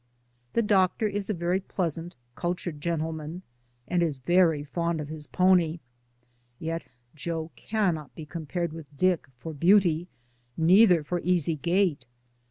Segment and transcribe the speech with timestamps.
[0.53, 3.43] The doctor is a very pleas ant, cultured gentleman,
[3.87, 5.79] and is very fond of his pony,
[6.57, 10.07] yet Joe cannot be compared with Dick for beauty,
[10.57, 12.07] neither for easy gait.